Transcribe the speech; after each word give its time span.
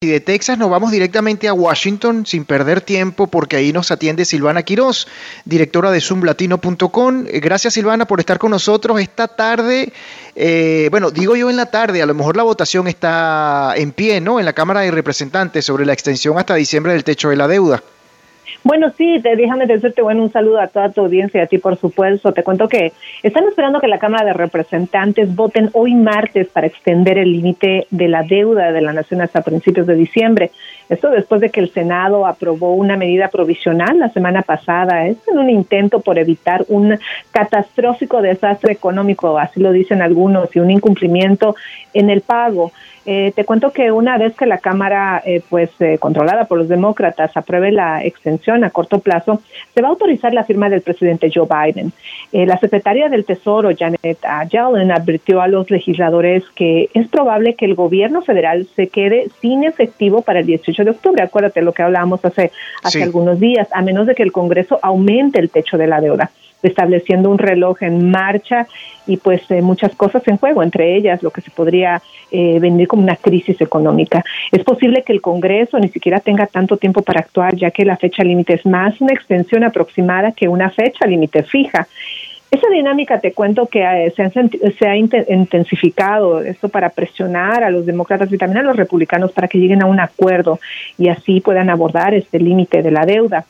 Y 0.00 0.06
de 0.06 0.20
Texas 0.20 0.56
nos 0.56 0.70
vamos 0.70 0.92
directamente 0.92 1.48
a 1.48 1.52
Washington 1.52 2.24
sin 2.24 2.44
perder 2.44 2.80
tiempo 2.80 3.26
porque 3.26 3.56
ahí 3.56 3.72
nos 3.72 3.90
atiende 3.90 4.24
Silvana 4.24 4.62
Quiroz, 4.62 5.08
directora 5.44 5.90
de 5.90 6.00
zoomlatino.com. 6.00 7.24
Eh, 7.26 7.40
gracias 7.40 7.74
Silvana 7.74 8.06
por 8.06 8.20
estar 8.20 8.38
con 8.38 8.52
nosotros 8.52 9.00
esta 9.00 9.26
tarde. 9.26 9.92
Eh, 10.36 10.86
bueno, 10.92 11.10
digo 11.10 11.34
yo 11.34 11.50
en 11.50 11.56
la 11.56 11.66
tarde, 11.66 12.00
a 12.00 12.06
lo 12.06 12.14
mejor 12.14 12.36
la 12.36 12.44
votación 12.44 12.86
está 12.86 13.72
en 13.74 13.90
pie, 13.90 14.20
¿no? 14.20 14.38
En 14.38 14.44
la 14.44 14.52
Cámara 14.52 14.82
de 14.82 14.92
Representantes 14.92 15.64
sobre 15.64 15.84
la 15.84 15.94
extensión 15.94 16.38
hasta 16.38 16.54
diciembre 16.54 16.92
del 16.92 17.02
techo 17.02 17.30
de 17.30 17.36
la 17.36 17.48
deuda. 17.48 17.82
Bueno, 18.64 18.90
sí, 18.90 19.20
te, 19.22 19.36
déjame 19.36 19.66
decirte 19.66 20.02
bueno, 20.02 20.22
un 20.22 20.32
saludo 20.32 20.60
a 20.60 20.66
toda 20.66 20.90
tu 20.90 21.02
audiencia 21.02 21.40
y 21.40 21.44
a 21.44 21.46
ti, 21.46 21.58
por 21.58 21.76
supuesto. 21.76 22.32
Te 22.32 22.42
cuento 22.42 22.68
que 22.68 22.92
están 23.22 23.44
esperando 23.44 23.80
que 23.80 23.86
la 23.86 23.98
Cámara 23.98 24.24
de 24.24 24.32
Representantes 24.32 25.34
voten 25.34 25.70
hoy 25.74 25.94
martes 25.94 26.48
para 26.48 26.66
extender 26.66 27.18
el 27.18 27.32
límite 27.32 27.86
de 27.90 28.08
la 28.08 28.24
deuda 28.24 28.72
de 28.72 28.80
la 28.80 28.92
Nación 28.92 29.20
hasta 29.20 29.42
principios 29.42 29.86
de 29.86 29.94
diciembre. 29.94 30.50
Esto 30.88 31.10
después 31.10 31.40
de 31.40 31.50
que 31.50 31.60
el 31.60 31.70
Senado 31.70 32.26
aprobó 32.26 32.74
una 32.74 32.96
medida 32.96 33.28
provisional 33.28 33.98
la 33.98 34.08
semana 34.08 34.42
pasada. 34.42 35.06
Es 35.06 35.16
en 35.28 35.38
un 35.38 35.50
intento 35.50 36.00
por 36.00 36.18
evitar 36.18 36.64
un 36.68 36.98
catastrófico 37.30 38.22
desastre 38.22 38.72
económico, 38.72 39.38
así 39.38 39.60
lo 39.60 39.70
dicen 39.70 40.02
algunos, 40.02 40.54
y 40.56 40.60
un 40.60 40.70
incumplimiento 40.70 41.54
en 41.94 42.10
el 42.10 42.22
pago. 42.22 42.72
Eh, 43.10 43.32
te 43.34 43.46
cuento 43.46 43.72
que 43.72 43.90
una 43.90 44.18
vez 44.18 44.36
que 44.36 44.44
la 44.44 44.58
Cámara, 44.58 45.22
eh, 45.24 45.40
pues 45.48 45.70
eh, 45.80 45.96
controlada 45.98 46.44
por 46.44 46.58
los 46.58 46.68
demócratas, 46.68 47.34
apruebe 47.38 47.72
la 47.72 48.04
extensión 48.04 48.64
a 48.64 48.70
corto 48.70 48.98
plazo, 48.98 49.40
se 49.72 49.80
va 49.80 49.88
a 49.88 49.92
autorizar 49.92 50.34
la 50.34 50.44
firma 50.44 50.68
del 50.68 50.82
presidente 50.82 51.30
Joe 51.34 51.48
Biden. 51.48 51.90
la 52.32 52.58
secretaria 52.58 53.08
del 53.08 53.24
Tesoro, 53.24 53.70
Janet 53.74 54.18
Yellen, 54.50 54.92
advirtió 54.92 55.40
a 55.40 55.48
los 55.48 55.70
legisladores 55.70 56.44
que 56.54 56.90
es 56.92 57.08
probable 57.08 57.54
que 57.54 57.64
el 57.64 57.74
gobierno 57.74 58.20
federal 58.20 58.68
se 58.76 58.88
quede 58.88 59.28
sin 59.40 59.64
efectivo 59.64 60.20
para 60.20 60.40
el 60.40 60.46
18 60.46 60.84
de 60.84 60.90
octubre. 60.90 61.22
Acuérdate 61.22 61.62
lo 61.62 61.72
que 61.72 61.84
hablábamos 61.84 62.22
hace, 62.26 62.52
hace 62.82 63.02
algunos 63.02 63.40
días, 63.40 63.68
a 63.72 63.80
menos 63.80 64.06
de 64.06 64.14
que 64.14 64.22
el 64.22 64.32
Congreso 64.32 64.80
aumente 64.82 65.38
el 65.38 65.48
techo 65.48 65.78
de 65.78 65.86
la 65.86 66.02
deuda 66.02 66.30
estableciendo 66.62 67.30
un 67.30 67.38
reloj 67.38 67.82
en 67.82 68.10
marcha 68.10 68.66
y 69.06 69.16
pues 69.16 69.42
eh, 69.50 69.62
muchas 69.62 69.94
cosas 69.94 70.26
en 70.28 70.36
juego, 70.36 70.62
entre 70.62 70.96
ellas 70.96 71.22
lo 71.22 71.30
que 71.30 71.40
se 71.40 71.50
podría 71.50 72.02
eh, 72.30 72.58
venir 72.60 72.88
como 72.88 73.02
una 73.02 73.16
crisis 73.16 73.60
económica. 73.60 74.24
Es 74.52 74.64
posible 74.64 75.02
que 75.02 75.12
el 75.12 75.20
Congreso 75.20 75.78
ni 75.78 75.88
siquiera 75.88 76.20
tenga 76.20 76.46
tanto 76.46 76.76
tiempo 76.76 77.02
para 77.02 77.20
actuar, 77.20 77.56
ya 77.56 77.70
que 77.70 77.84
la 77.84 77.96
fecha 77.96 78.22
límite 78.22 78.54
es 78.54 78.66
más 78.66 79.00
una 79.00 79.12
extensión 79.12 79.64
aproximada 79.64 80.32
que 80.32 80.48
una 80.48 80.70
fecha 80.70 81.06
límite 81.06 81.42
fija. 81.42 81.86
Esa 82.50 82.68
dinámica 82.70 83.20
te 83.20 83.32
cuento 83.32 83.66
que 83.66 83.82
eh, 83.82 84.12
se, 84.16 84.72
se, 84.72 84.88
ha 84.88 84.96
intensificado 84.96 86.40
esto 86.40 86.70
para 86.70 86.88
presionar 86.88 87.62
a 87.62 87.70
los 87.70 87.84
demócratas 87.84 88.32
y 88.32 88.38
también 88.38 88.64
a 88.64 88.68
los 88.68 88.76
republicanos 88.76 89.32
para 89.32 89.48
que 89.48 89.58
lleguen 89.58 89.82
a 89.82 89.86
un 89.86 90.00
acuerdo 90.00 90.58
y 90.96 91.08
así 91.08 91.40
puedan 91.40 91.68
abordar 91.68 92.14
este 92.14 92.38
límite 92.38 92.82
de 92.82 92.90
la 92.90 93.04
deuda 93.04 93.44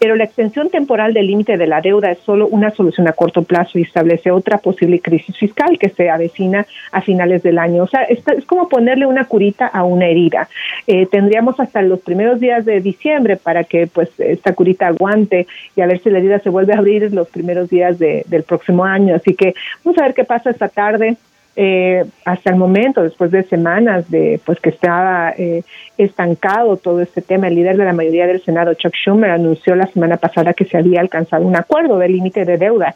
pero 0.00 0.16
la 0.16 0.24
extensión 0.24 0.70
temporal 0.70 1.12
del 1.12 1.26
límite 1.26 1.58
de 1.58 1.66
la 1.66 1.82
deuda 1.82 2.10
es 2.10 2.18
solo 2.20 2.48
una 2.48 2.70
solución 2.70 3.06
a 3.06 3.12
corto 3.12 3.42
plazo 3.42 3.78
y 3.78 3.82
establece 3.82 4.30
otra 4.30 4.56
posible 4.56 4.98
crisis 4.98 5.36
fiscal 5.36 5.78
que 5.78 5.90
se 5.90 6.08
avecina 6.08 6.66
a 6.90 7.02
finales 7.02 7.42
del 7.42 7.58
año. 7.58 7.82
O 7.82 7.86
sea, 7.86 8.04
es, 8.04 8.24
como 8.46 8.66
ponerle 8.70 9.04
una 9.04 9.26
curita 9.26 9.66
a 9.66 9.84
una 9.84 10.06
herida. 10.06 10.48
Eh, 10.86 11.04
tendríamos 11.04 11.60
hasta 11.60 11.82
los 11.82 12.00
primeros 12.00 12.40
días 12.40 12.64
de 12.64 12.80
diciembre 12.80 13.36
para 13.36 13.64
que 13.64 13.88
pues 13.88 14.08
esta 14.18 14.54
curita 14.54 14.86
aguante 14.86 15.46
y 15.76 15.82
a 15.82 15.86
ver 15.86 16.00
si 16.00 16.08
la 16.08 16.18
herida 16.18 16.38
se 16.38 16.48
vuelve 16.48 16.72
a 16.72 16.78
abrir 16.78 17.12
los 17.12 17.28
primeros 17.28 17.68
días 17.68 17.98
del 17.98 18.42
próximo 18.44 18.86
año. 18.86 19.14
Así 19.14 19.34
que 19.34 19.54
vamos 19.84 19.98
a 19.98 20.04
ver 20.04 20.14
qué 20.14 20.24
pasa 20.24 20.48
esta 20.48 20.68
tarde. 20.68 21.18
Eh, 21.62 22.06
hasta 22.24 22.48
el 22.48 22.56
momento, 22.56 23.02
después 23.02 23.30
de 23.30 23.42
semanas 23.42 24.10
de 24.10 24.40
pues 24.46 24.58
que 24.60 24.70
estaba 24.70 25.34
eh, 25.36 25.62
estancado 25.98 26.78
todo 26.78 27.02
este 27.02 27.20
tema, 27.20 27.48
el 27.48 27.54
líder 27.54 27.76
de 27.76 27.84
la 27.84 27.92
mayoría 27.92 28.26
del 28.26 28.42
Senado, 28.42 28.72
Chuck 28.72 28.94
Schumer, 28.94 29.30
anunció 29.30 29.74
la 29.74 29.86
semana 29.88 30.16
pasada 30.16 30.54
que 30.54 30.64
se 30.64 30.78
había 30.78 31.02
alcanzado 31.02 31.46
un 31.46 31.54
acuerdo 31.54 31.98
del 31.98 32.12
límite 32.12 32.46
de 32.46 32.56
deuda, 32.56 32.94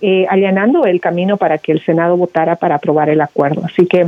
eh, 0.00 0.24
allanando 0.30 0.86
el 0.86 0.98
camino 0.98 1.36
para 1.36 1.58
que 1.58 1.72
el 1.72 1.84
Senado 1.84 2.16
votara 2.16 2.56
para 2.56 2.76
aprobar 2.76 3.10
el 3.10 3.20
acuerdo. 3.20 3.62
Así 3.66 3.84
que 3.84 4.06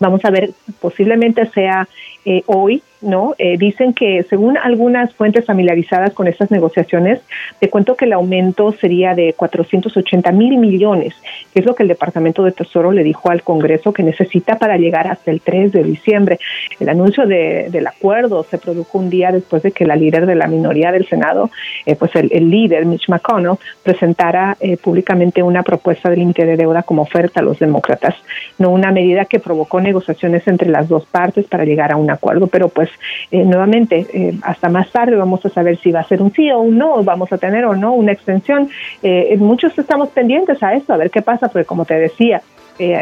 vamos 0.00 0.24
a 0.24 0.30
ver, 0.30 0.50
posiblemente 0.80 1.46
sea 1.50 1.86
eh, 2.24 2.42
hoy, 2.46 2.82
¿no? 3.02 3.34
Eh, 3.38 3.56
dicen 3.58 3.94
que 3.94 4.22
según 4.24 4.56
algunas 4.58 5.14
fuentes 5.14 5.44
familiarizadas 5.44 6.12
con 6.12 6.28
estas 6.28 6.50
negociaciones, 6.50 7.20
te 7.58 7.70
cuento 7.70 7.96
que 7.96 8.04
el 8.04 8.12
aumento 8.12 8.72
sería 8.72 9.14
de 9.14 9.32
480 9.32 10.32
mil 10.32 10.58
millones, 10.58 11.14
que 11.52 11.60
es 11.60 11.66
lo 11.66 11.74
que 11.74 11.82
el 11.82 11.88
Departamento 11.88 12.44
de 12.44 12.52
Tesoro 12.52 12.92
le 12.92 13.02
dijo 13.04 13.30
al 13.30 13.42
Congreso 13.42 13.92
que 13.92 14.02
necesita 14.02 14.58
para 14.58 14.76
llegar 14.76 15.06
hasta 15.06 15.30
el 15.30 15.40
3 15.40 15.72
de 15.72 15.82
diciembre. 15.82 16.38
El 16.78 16.88
anuncio 16.88 17.26
del 17.26 17.86
acuerdo 17.86 18.44
se 18.44 18.58
produjo 18.58 18.98
un 18.98 19.10
día 19.10 19.32
después 19.32 19.62
de 19.62 19.72
que 19.72 19.86
la 19.86 19.96
líder 19.96 20.26
de 20.26 20.34
la 20.34 20.46
minoría 20.46 20.92
del 20.92 21.06
Senado, 21.06 21.50
eh, 21.86 21.96
pues 21.96 22.14
el, 22.16 22.50
líder, 22.50 22.86
Mitch 22.86 23.08
McConnell, 23.08 23.56
presentara 23.82 24.56
públicamente 24.82 25.42
una 25.42 25.62
propuesta 25.62 26.10
de 26.10 26.16
límite 26.16 26.44
de 26.44 26.56
deuda 26.56 26.82
como 26.82 27.02
oferta 27.02 27.40
a 27.40 27.42
los 27.42 27.58
demócratas, 27.58 28.14
no 28.58 28.70
una 28.70 28.92
medida 28.92 29.24
que 29.24 29.38
provocó 29.38 29.80
negociaciones 29.80 30.46
entre 30.46 30.68
las 30.68 30.88
dos 30.88 31.06
partes 31.06 31.46
para 31.46 31.64
llegar 31.64 31.92
a 31.92 31.96
un 31.96 32.10
acuerdo, 32.10 32.46
pero 32.46 32.68
pues 32.68 32.89
eh, 33.30 33.44
nuevamente 33.44 34.06
eh, 34.12 34.34
hasta 34.42 34.68
más 34.68 34.90
tarde 34.90 35.16
vamos 35.16 35.44
a 35.44 35.48
saber 35.48 35.78
si 35.78 35.90
va 35.90 36.00
a 36.00 36.08
ser 36.08 36.22
un 36.22 36.32
sí 36.32 36.50
o 36.50 36.60
un 36.60 36.78
no, 36.78 37.02
vamos 37.02 37.32
a 37.32 37.38
tener 37.38 37.64
o 37.64 37.74
no 37.74 37.92
una 37.92 38.12
extensión. 38.12 38.68
Eh, 39.02 39.36
muchos 39.38 39.78
estamos 39.78 40.08
pendientes 40.10 40.62
a 40.62 40.74
eso, 40.74 40.92
a 40.92 40.96
ver 40.96 41.10
qué 41.10 41.22
pasa, 41.22 41.48
porque 41.48 41.66
como 41.66 41.84
te 41.84 41.94
decía, 41.94 42.42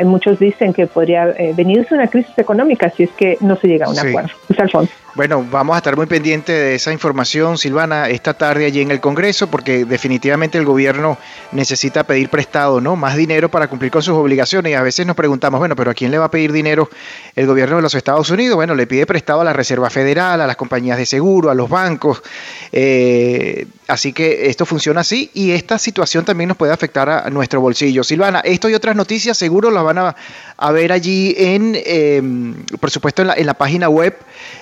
muchos 0.04 0.40
dicen 0.40 0.72
que 0.72 0.88
podría 0.88 1.26
venirse 1.54 1.94
una 1.94 2.08
crisis 2.08 2.36
económica 2.36 2.90
si 2.90 3.04
es 3.04 3.10
que 3.10 3.38
no 3.40 3.54
se 3.54 3.68
llega 3.68 3.86
a 3.86 3.90
un 3.90 3.98
acuerdo. 3.98 4.30
Alfonso. 4.58 4.92
Bueno, 5.14 5.44
vamos 5.50 5.74
a 5.74 5.78
estar 5.78 5.96
muy 5.96 6.04
pendientes 6.04 6.54
de 6.54 6.74
esa 6.74 6.92
información, 6.92 7.56
Silvana, 7.56 8.10
esta 8.10 8.34
tarde 8.34 8.66
allí 8.66 8.82
en 8.82 8.90
el 8.90 9.00
Congreso, 9.00 9.46
porque 9.46 9.86
definitivamente 9.86 10.58
el 10.58 10.66
gobierno 10.66 11.16
necesita 11.50 12.04
pedir 12.04 12.28
prestado, 12.28 12.80
¿no? 12.80 12.94
Más 12.94 13.16
dinero 13.16 13.50
para 13.50 13.68
cumplir 13.68 13.90
con 13.90 14.02
sus 14.02 14.14
obligaciones. 14.14 14.70
Y 14.70 14.74
a 14.74 14.82
veces 14.82 15.06
nos 15.06 15.16
preguntamos, 15.16 15.60
bueno, 15.60 15.74
pero 15.74 15.90
¿a 15.90 15.94
quién 15.94 16.10
le 16.10 16.18
va 16.18 16.26
a 16.26 16.30
pedir 16.30 16.52
dinero 16.52 16.90
el 17.34 17.46
gobierno 17.46 17.76
de 17.76 17.82
los 17.82 17.94
Estados 17.94 18.28
Unidos? 18.30 18.56
Bueno, 18.56 18.74
le 18.74 18.86
pide 18.86 19.06
prestado 19.06 19.40
a 19.40 19.44
la 19.44 19.54
Reserva 19.54 19.88
Federal, 19.88 20.42
a 20.42 20.46
las 20.46 20.56
compañías 20.56 20.98
de 20.98 21.06
seguro, 21.06 21.50
a 21.50 21.54
los 21.54 21.70
bancos. 21.70 22.22
Eh, 22.70 23.66
así 23.88 24.12
que 24.12 24.50
esto 24.50 24.66
funciona 24.66 25.00
así 25.00 25.30
y 25.32 25.52
esta 25.52 25.78
situación 25.78 26.26
también 26.26 26.48
nos 26.48 26.58
puede 26.58 26.72
afectar 26.72 27.08
a 27.08 27.30
nuestro 27.30 27.62
bolsillo. 27.62 28.04
Silvana, 28.04 28.40
esto 28.40 28.68
y 28.68 28.74
otras 28.74 28.94
noticias 28.94 29.38
seguro 29.38 29.70
las 29.70 29.82
van 29.82 29.98
a, 29.98 30.70
ver 30.70 30.92
allí 30.92 31.34
en, 31.38 31.76
em, 31.86 32.54
por 32.78 32.90
supuesto, 32.90 33.22
en 33.22 33.28
la, 33.28 33.34
en 33.34 33.46
la 33.46 33.54
página 33.54 33.88
web. 33.88 34.14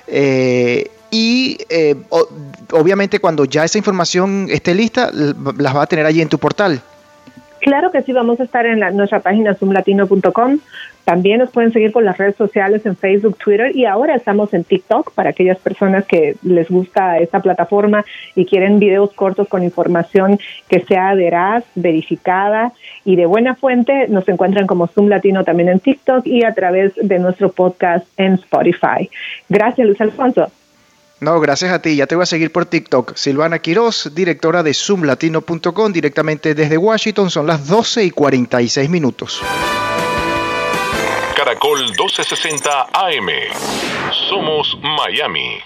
Eh, 0.07 0.46
eh, 0.47 0.91
y 1.11 1.59
eh, 1.69 1.97
obviamente 2.73 3.19
cuando 3.19 3.45
ya 3.45 3.65
esa 3.65 3.79
información 3.79 4.47
esté 4.51 4.75
lista, 4.75 5.11
las 5.13 5.77
va 5.77 5.83
a 5.83 5.87
tener 5.87 6.07
allí 6.07 6.21
en 6.21 6.29
tu 6.29 6.39
portal. 6.39 6.81
Claro 7.67 7.91
que 7.91 8.01
sí, 8.03 8.13
vamos 8.13 8.39
a 8.39 8.45
estar 8.45 8.65
en 8.65 8.79
nuestra 8.97 9.19
página 9.19 9.53
zoomlatino.com. 9.55 10.61
También 11.05 11.41
nos 11.41 11.51
pueden 11.51 11.73
seguir 11.73 11.91
por 11.91 12.05
las 12.05 12.17
redes 12.17 12.37
sociales 12.37 12.87
en 12.87 12.97
Facebook, 12.97 13.37
Twitter 13.39 13.75
y 13.75 13.87
ahora 13.87 14.15
estamos 14.15 14.55
en 14.55 14.63
TikTok 14.63 15.13
para 15.15 15.31
aquellas 15.31 15.59
personas 15.59 16.07
que 16.07 16.37
les 16.45 16.71
gusta 16.71 17.19
esta 17.19 17.41
plataforma 17.41 18.05
y 18.37 18.47
quieren 18.47 18.79
videos 18.79 19.13
cortos 19.15 19.49
con 19.49 19.65
información 19.65 20.39
que 20.69 20.79
sea 20.79 21.13
veraz, 21.15 21.65
verificada 21.75 22.73
y 23.05 23.17
de 23.17 23.27
buena 23.27 23.57
fuente. 23.57 24.07
Nos 24.07 24.29
encuentran 24.29 24.69
como 24.69 24.87
Zoom 24.87 25.09
Latino 25.09 25.43
también 25.43 25.69
en 25.69 25.81
TikTok 25.81 26.25
y 26.25 26.45
a 26.45 26.55
través 26.55 26.93
de 26.95 27.19
nuestro 27.19 27.51
podcast 27.51 28.07
en 28.17 28.35
Spotify. 28.35 29.11
Gracias, 29.49 29.85
Luis 29.85 30.01
Alfonso. 30.01 30.53
No, 31.21 31.41
gracias 31.41 31.73
a 31.73 31.81
ti. 31.81 31.97
Ya 31.97 32.07
te 32.07 32.15
voy 32.15 32.25
a 32.25 32.27
seguir 32.27 32.53
por 32.53 32.67
TikTok. 32.67 33.17
Silvana 33.17 33.59
Quiroz, 33.59 34.15
directora 34.15 34.63
de 34.63 34.75
zoomlatino.com, 34.75 35.93
directamente 35.93 36.55
desde 36.55 36.77
Washington. 36.77 37.31
Son 37.31 37.47
las 37.47 37.67
12 37.69 38.05
y 38.05 38.11
46 38.11 38.91
minutos. 38.91 39.41
Caracol 41.35 41.81
1260 41.81 42.83
AM. 42.93 43.29
Somos 44.29 44.79
Miami. 44.83 45.61